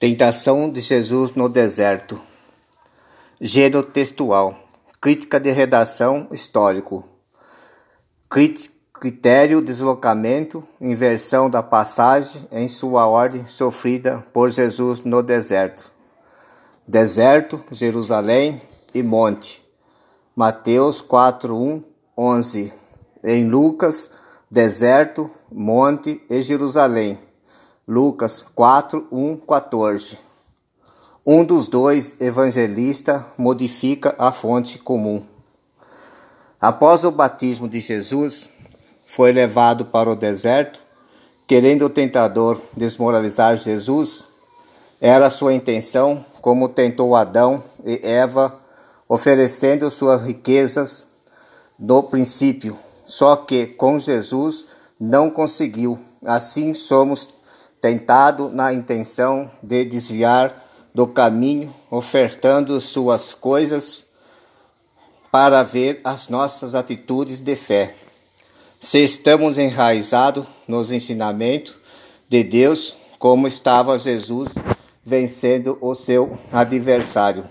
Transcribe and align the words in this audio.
Tentação 0.00 0.72
de 0.72 0.80
Jesus 0.80 1.32
no 1.34 1.46
deserto. 1.46 2.18
Gênero 3.38 3.82
textual. 3.82 4.58
Crítica 4.98 5.38
de 5.38 5.50
redação 5.50 6.26
histórico. 6.32 7.04
Critério 8.94 9.60
deslocamento, 9.60 10.66
inversão 10.80 11.50
da 11.50 11.62
passagem 11.62 12.48
em 12.50 12.66
sua 12.66 13.06
ordem 13.06 13.46
sofrida 13.46 14.24
por 14.32 14.48
Jesus 14.48 15.02
no 15.02 15.22
deserto. 15.22 15.92
Deserto, 16.88 17.62
Jerusalém 17.70 18.58
e 18.94 19.02
monte. 19.02 19.62
Mateus 20.34 21.02
4, 21.02 21.54
1, 21.54 21.84
11. 22.16 22.72
Em 23.22 23.46
Lucas, 23.46 24.10
deserto, 24.50 25.30
monte 25.52 26.22
e 26.30 26.40
Jerusalém. 26.40 27.18
Lucas 27.90 28.46
4, 28.54 29.08
1, 29.10 29.36
14. 29.38 30.16
Um 31.26 31.42
dos 31.42 31.66
dois 31.66 32.14
evangelistas 32.20 33.20
modifica 33.36 34.14
a 34.16 34.30
fonte 34.30 34.78
comum. 34.78 35.24
Após 36.60 37.02
o 37.02 37.10
batismo 37.10 37.68
de 37.68 37.80
Jesus, 37.80 38.48
foi 39.04 39.32
levado 39.32 39.86
para 39.86 40.08
o 40.08 40.14
deserto, 40.14 40.78
querendo 41.48 41.86
o 41.86 41.90
tentador 41.90 42.60
desmoralizar 42.76 43.56
Jesus. 43.56 44.28
Era 45.00 45.28
sua 45.28 45.52
intenção, 45.52 46.24
como 46.40 46.68
tentou 46.68 47.16
Adão 47.16 47.60
e 47.84 47.98
Eva, 48.04 48.56
oferecendo 49.08 49.90
suas 49.90 50.22
riquezas 50.22 51.08
no 51.76 52.04
princípio, 52.04 52.78
só 53.04 53.34
que 53.34 53.66
com 53.66 53.98
Jesus 53.98 54.64
não 55.00 55.28
conseguiu. 55.28 55.98
Assim 56.24 56.72
somos 56.72 57.39
tentado 57.80 58.50
na 58.50 58.72
intenção 58.72 59.50
de 59.62 59.84
desviar 59.84 60.66
do 60.94 61.06
caminho, 61.06 61.74
ofertando 61.90 62.80
suas 62.80 63.32
coisas 63.32 64.04
para 65.30 65.62
ver 65.62 66.00
as 66.04 66.28
nossas 66.28 66.74
atitudes 66.74 67.40
de 67.40 67.56
fé. 67.56 67.94
Se 68.78 69.02
estamos 69.02 69.58
enraizados 69.58 70.46
nos 70.66 70.90
ensinamentos 70.90 71.76
de 72.28 72.42
Deus, 72.42 72.96
como 73.18 73.46
estava 73.46 73.98
Jesus 73.98 74.48
vencendo 75.04 75.78
o 75.80 75.94
seu 75.94 76.38
adversário. 76.52 77.44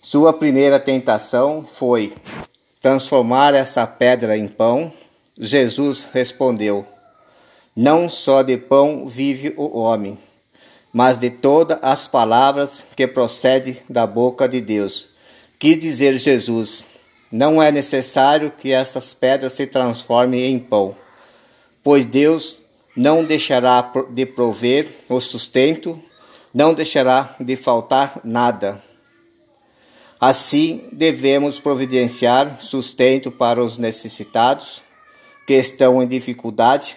Sua 0.00 0.32
primeira 0.32 0.78
tentação 0.78 1.66
foi 1.74 2.14
transformar 2.80 3.54
essa 3.54 3.86
pedra 3.86 4.36
em 4.36 4.48
pão. 4.48 4.92
Jesus 5.38 6.06
respondeu: 6.12 6.86
não 7.76 8.08
só 8.08 8.42
de 8.42 8.56
pão 8.56 9.06
vive 9.06 9.52
o 9.54 9.78
homem, 9.78 10.18
mas 10.90 11.18
de 11.18 11.28
todas 11.28 11.78
as 11.82 12.08
palavras 12.08 12.82
que 12.96 13.06
procedem 13.06 13.76
da 13.86 14.06
boca 14.06 14.48
de 14.48 14.62
Deus. 14.62 15.10
Quis 15.58 15.78
dizer 15.78 16.16
Jesus: 16.16 16.86
não 17.30 17.62
é 17.62 17.70
necessário 17.70 18.50
que 18.50 18.72
essas 18.72 19.12
pedras 19.12 19.52
se 19.52 19.66
transformem 19.66 20.46
em 20.46 20.58
pão, 20.58 20.96
pois 21.82 22.06
Deus 22.06 22.62
não 22.96 23.22
deixará 23.22 23.92
de 24.10 24.24
prover 24.24 25.04
o 25.06 25.20
sustento, 25.20 26.02
não 26.54 26.72
deixará 26.72 27.36
de 27.38 27.56
faltar 27.56 28.20
nada. 28.24 28.82
Assim, 30.18 30.88
devemos 30.90 31.58
providenciar 31.58 32.58
sustento 32.58 33.30
para 33.30 33.62
os 33.62 33.76
necessitados 33.76 34.80
que 35.46 35.52
estão 35.52 36.02
em 36.02 36.06
dificuldade 36.06 36.96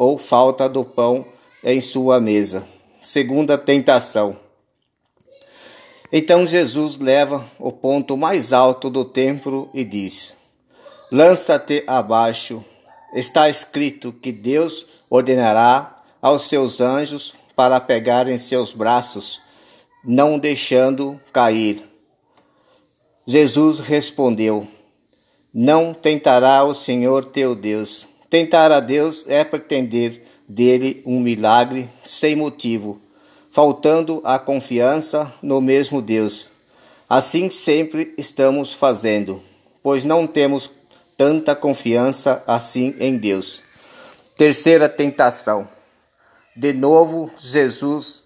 ou 0.00 0.16
falta 0.16 0.66
do 0.66 0.82
pão 0.82 1.26
em 1.62 1.78
sua 1.78 2.18
mesa. 2.18 2.66
Segunda 3.02 3.58
tentação. 3.58 4.34
Então 6.10 6.46
Jesus 6.46 6.96
leva 6.96 7.44
o 7.58 7.70
ponto 7.70 8.16
mais 8.16 8.50
alto 8.50 8.88
do 8.88 9.04
templo 9.04 9.68
e 9.74 9.84
diz: 9.84 10.38
Lança-te 11.12 11.84
abaixo. 11.86 12.64
Está 13.12 13.50
escrito 13.50 14.10
que 14.10 14.32
Deus 14.32 14.86
ordenará 15.10 15.96
aos 16.22 16.48
seus 16.48 16.80
anjos 16.80 17.34
para 17.54 17.78
pegar 17.78 18.26
em 18.26 18.38
seus 18.38 18.72
braços, 18.72 19.42
não 20.02 20.38
deixando 20.38 21.20
cair. 21.30 21.84
Jesus 23.26 23.80
respondeu: 23.80 24.66
Não 25.52 25.92
tentará 25.92 26.64
o 26.64 26.74
Senhor 26.74 27.22
teu 27.22 27.54
Deus. 27.54 28.08
Tentar 28.30 28.70
a 28.70 28.78
Deus 28.78 29.24
é 29.26 29.42
pretender 29.42 30.22
dele 30.48 31.02
um 31.04 31.18
milagre 31.18 31.90
sem 32.00 32.36
motivo, 32.36 33.00
faltando 33.50 34.20
a 34.22 34.38
confiança 34.38 35.34
no 35.42 35.60
mesmo 35.60 36.00
Deus. 36.00 36.48
Assim 37.08 37.50
sempre 37.50 38.14
estamos 38.16 38.72
fazendo, 38.72 39.42
pois 39.82 40.04
não 40.04 40.28
temos 40.28 40.70
tanta 41.16 41.56
confiança 41.56 42.44
assim 42.46 42.94
em 43.00 43.16
Deus. 43.16 43.64
Terceira 44.36 44.88
tentação. 44.88 45.68
De 46.56 46.72
novo, 46.72 47.32
Jesus 47.36 48.22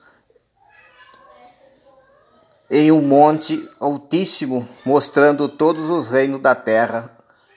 em 2.70 2.92
um 2.92 3.00
monte 3.00 3.66
altíssimo, 3.80 4.68
mostrando 4.84 5.48
todos 5.48 5.88
os 5.88 6.10
reinos 6.10 6.40
da 6.40 6.54
terra 6.54 7.10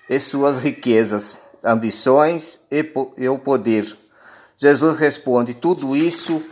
e 0.09 0.17
suas 0.17 0.59
riquezas 0.59 1.37
ambições 1.63 2.59
e 2.71 3.29
o 3.29 3.37
poder. 3.37 3.97
Jesus 4.57 4.97
responde: 4.97 5.53
tudo 5.53 5.95
isso 5.95 6.43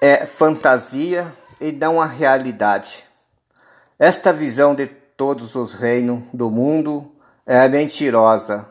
é 0.00 0.26
fantasia 0.26 1.32
e 1.60 1.72
não 1.72 2.00
a 2.00 2.06
realidade. 2.06 3.04
Esta 3.98 4.32
visão 4.32 4.74
de 4.74 4.86
todos 4.86 5.54
os 5.54 5.74
reinos 5.74 6.22
do 6.32 6.50
mundo 6.50 7.10
é 7.46 7.68
mentirosa. 7.68 8.68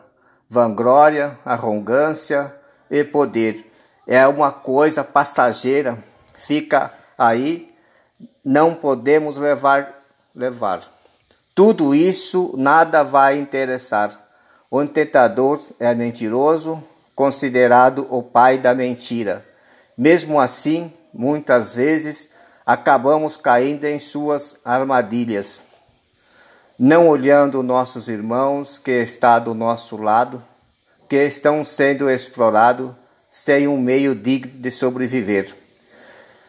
Vanglória, 0.48 1.38
arrogância 1.44 2.54
e 2.90 3.04
poder 3.04 3.68
é 4.08 4.26
uma 4.26 4.50
coisa 4.50 5.04
passageira, 5.04 6.02
fica 6.34 6.90
aí, 7.18 7.70
não 8.42 8.74
podemos 8.74 9.36
levar 9.36 10.02
levar. 10.34 10.82
Tudo 11.54 11.94
isso 11.94 12.54
nada 12.56 13.02
vai 13.02 13.36
interessar. 13.36 14.27
O 14.70 14.84
tentador 14.84 15.62
é 15.80 15.94
mentiroso, 15.94 16.84
considerado 17.14 18.06
o 18.10 18.22
pai 18.22 18.58
da 18.58 18.74
mentira. 18.74 19.42
Mesmo 19.96 20.38
assim, 20.38 20.92
muitas 21.12 21.74
vezes 21.74 22.28
acabamos 22.66 23.38
caindo 23.38 23.86
em 23.86 23.98
suas 23.98 24.56
armadilhas, 24.62 25.62
não 26.78 27.08
olhando 27.08 27.62
nossos 27.62 28.08
irmãos 28.08 28.78
que 28.78 28.90
estão 28.90 29.40
do 29.40 29.54
nosso 29.54 29.96
lado, 29.96 30.44
que 31.08 31.16
estão 31.16 31.64
sendo 31.64 32.10
explorados 32.10 32.90
sem 33.30 33.66
um 33.66 33.80
meio 33.80 34.14
digno 34.14 34.52
de 34.60 34.70
sobreviver. 34.70 35.56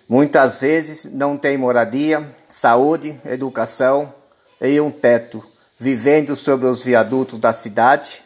Muitas 0.09 0.59
vezes 0.59 1.05
não 1.05 1.37
tem 1.37 1.57
moradia, 1.57 2.29
saúde, 2.49 3.17
educação 3.23 4.13
e 4.59 4.81
um 4.81 4.91
teto 4.91 5.41
vivendo 5.79 6.35
sobre 6.35 6.67
os 6.67 6.83
viadutos 6.83 7.39
da 7.39 7.53
cidade, 7.53 8.23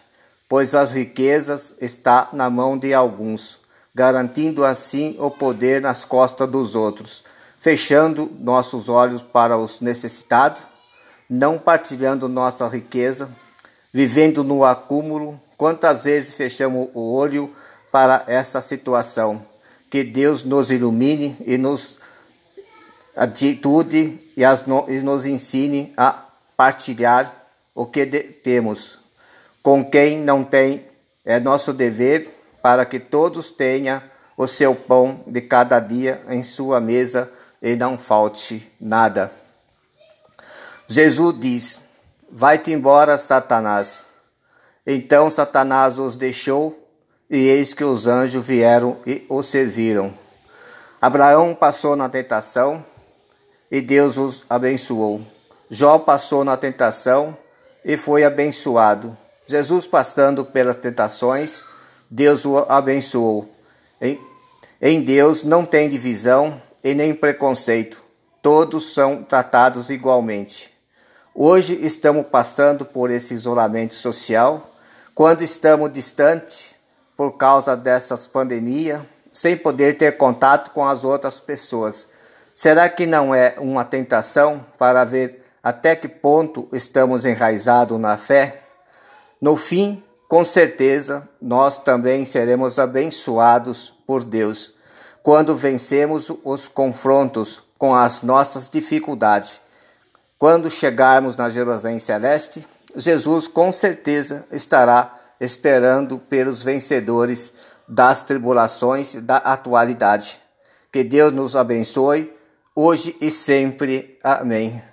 pois 0.49 0.73
as 0.73 0.91
riquezas 0.91 1.75
estão 1.79 2.27
na 2.33 2.49
mão 2.49 2.77
de 2.77 2.93
alguns, 2.93 3.59
garantindo 3.93 4.65
assim 4.65 5.15
o 5.19 5.29
poder 5.29 5.79
nas 5.79 6.03
costas 6.03 6.49
dos 6.49 6.73
outros, 6.73 7.23
fechando 7.59 8.29
nossos 8.39 8.89
olhos 8.89 9.21
para 9.21 9.55
os 9.55 9.79
necessitados, 9.79 10.63
não 11.29 11.59
partilhando 11.59 12.27
nossa 12.27 12.67
riqueza, 12.67 13.29
vivendo 13.93 14.43
no 14.43 14.65
acúmulo. 14.65 15.39
Quantas 15.55 16.05
vezes 16.05 16.33
fechamos 16.33 16.89
o 16.93 17.13
olho 17.13 17.53
para 17.91 18.23
essa 18.25 18.61
situação? 18.61 19.45
Que 19.89 20.03
Deus 20.03 20.43
nos 20.43 20.71
ilumine 20.71 21.37
e 21.45 21.57
nos 21.57 21.99
atitude 23.15 24.19
e, 24.35 24.43
as, 24.43 24.65
e 24.87 25.01
nos 25.01 25.27
ensine 25.27 25.93
a 25.95 26.25
partilhar 26.57 27.42
o 27.73 27.85
que 27.85 28.05
temos 28.05 28.99
com 29.63 29.83
quem 29.83 30.19
não 30.19 30.43
tem. 30.43 30.85
É 31.25 31.39
nosso 31.39 31.73
dever 31.73 32.29
para 32.61 32.85
que 32.85 32.99
todos 32.99 33.49
tenham 33.49 34.01
o 34.35 34.45
seu 34.45 34.75
pão 34.75 35.23
de 35.25 35.41
cada 35.41 35.79
dia 35.79 36.21
em 36.29 36.43
sua 36.43 36.81
mesa 36.81 37.31
e 37.61 37.75
não 37.75 37.97
falte 37.97 38.69
nada. 38.79 39.31
Jesus 40.85 41.39
diz: 41.39 41.81
Vai-te 42.29 42.71
embora, 42.71 43.17
Satanás. 43.17 44.03
Então 44.85 45.31
Satanás 45.31 45.97
os 45.97 46.17
deixou, 46.17 46.77
e 47.29 47.37
eis 47.47 47.73
que 47.73 47.85
os 47.85 48.05
anjos 48.05 48.45
vieram 48.45 48.97
e 49.07 49.25
o 49.29 49.41
serviram. 49.41 50.13
Abraão 51.01 51.55
passou 51.55 51.95
na 51.95 52.09
tentação, 52.09 52.85
e 53.71 53.79
Deus 53.79 54.17
os 54.17 54.45
abençoou. 54.49 55.21
Jó 55.69 55.97
passou 55.99 56.43
na 56.43 56.57
tentação, 56.57 57.37
e 57.83 57.97
foi 57.97 58.23
abençoado. 58.23 59.17
Jesus 59.45 59.87
passando 59.87 60.45
pelas 60.45 60.77
tentações, 60.77 61.63
Deus 62.09 62.45
o 62.45 62.57
abençoou. 62.69 63.49
Em 64.81 65.01
Deus 65.01 65.43
não 65.43 65.65
tem 65.65 65.89
divisão 65.89 66.61
e 66.83 66.93
nem 66.93 67.13
preconceito. 67.13 68.03
Todos 68.41 68.93
são 68.93 69.23
tratados 69.23 69.89
igualmente. 69.89 70.73
Hoje 71.33 71.79
estamos 71.81 72.25
passando 72.27 72.85
por 72.85 73.09
esse 73.09 73.33
isolamento 73.33 73.95
social, 73.95 74.71
quando 75.15 75.41
estamos 75.41 75.91
distantes 75.91 76.75
por 77.15 77.37
causa 77.37 77.75
dessas 77.75 78.27
pandemias, 78.27 79.01
sem 79.31 79.57
poder 79.57 79.97
ter 79.97 80.17
contato 80.17 80.71
com 80.71 80.85
as 80.85 81.03
outras 81.03 81.39
pessoas. 81.39 82.05
Será 82.53 82.87
que 82.87 83.05
não 83.05 83.33
é 83.33 83.55
uma 83.57 83.83
tentação 83.83 84.63
para 84.77 85.03
ver 85.03 85.42
até 85.63 85.95
que 85.95 86.09
ponto 86.09 86.67
estamos 86.73 87.25
enraizados 87.25 87.97
na 87.99 88.17
fé? 88.17 88.63
No 89.41 89.55
fim, 89.55 90.03
com 90.27 90.43
certeza, 90.43 91.23
nós 91.41 91.77
também 91.77 92.25
seremos 92.25 92.77
abençoados 92.77 93.93
por 94.05 94.23
Deus 94.23 94.73
quando 95.23 95.55
vencemos 95.55 96.29
os 96.43 96.67
confrontos 96.67 97.63
com 97.77 97.95
as 97.95 98.21
nossas 98.21 98.69
dificuldades 98.69 99.63
quando 100.43 100.69
chegarmos 100.69 101.37
na 101.37 101.49
Jerusalém 101.49 101.99
Celeste, 101.99 102.67
Jesus 102.93 103.47
com 103.47 103.71
certeza 103.71 104.45
estará 104.51 105.17
esperando 105.39 106.19
pelos 106.19 106.61
vencedores 106.61 107.53
das 107.87 108.23
tribulações 108.23 109.13
da 109.13 109.37
atualidade. 109.37 110.37
Que 110.91 111.01
Deus 111.01 111.31
nos 111.31 111.55
abençoe 111.55 112.29
hoje 112.75 113.15
e 113.21 113.31
sempre. 113.31 114.19
Amém. 114.21 114.92